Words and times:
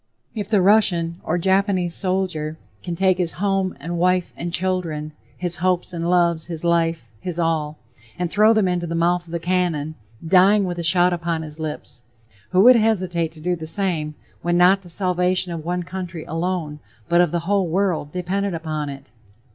If 0.33 0.49
the 0.49 0.63
Russian 0.63 1.21
or 1.23 1.37
Japanese 1.37 1.93
soldier 1.93 2.57
can 2.81 2.95
take 2.95 3.19
his 3.19 3.33
home 3.33 3.77
and 3.79 3.99
wife 3.99 4.33
and 4.35 4.51
children, 4.51 5.11
his 5.37 5.57
hopes 5.57 5.93
and 5.93 6.09
loves, 6.09 6.47
his 6.47 6.65
life, 6.65 7.11
his 7.19 7.37
all, 7.37 7.77
and 8.17 8.31
throw 8.31 8.51
them 8.51 8.67
into 8.67 8.87
the 8.87 8.95
mouth 8.95 9.27
of 9.27 9.31
the 9.31 9.37
cannon, 9.37 9.93
dying 10.27 10.63
with 10.65 10.79
a 10.79 10.83
shout 10.83 11.13
upon 11.13 11.43
his 11.43 11.59
lips, 11.59 12.01
who 12.49 12.61
would 12.63 12.77
hesitate 12.77 13.31
to 13.33 13.39
do 13.39 13.55
the 13.55 13.67
same, 13.67 14.15
when 14.41 14.57
not 14.57 14.81
the 14.81 14.89
salvation 14.89 15.51
of 15.51 15.63
one 15.63 15.83
country 15.83 16.23
alone, 16.25 16.79
but 17.07 17.21
of 17.21 17.29
the 17.31 17.41
whole 17.41 17.67
world, 17.67 18.11
depended 18.11 18.55
upon 18.55 18.89
it? 18.89 19.05